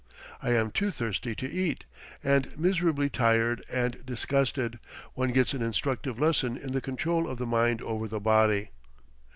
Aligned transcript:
I 0.41 0.49
am 0.53 0.71
too 0.71 0.89
thirsty 0.89 1.35
to 1.35 1.47
eat, 1.47 1.85
and, 2.23 2.57
miserably 2.57 3.07
tired 3.07 3.63
and 3.69 4.03
disgusted, 4.03 4.79
one 5.13 5.31
gets 5.31 5.53
an 5.53 5.61
instructive 5.61 6.19
lesson 6.19 6.57
in 6.57 6.71
the 6.71 6.81
control 6.81 7.27
of 7.27 7.37
the 7.37 7.45
mind 7.45 7.83
over 7.83 8.07
the 8.07 8.19
body. 8.19 8.71